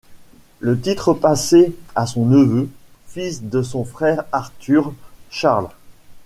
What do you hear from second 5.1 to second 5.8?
Charles.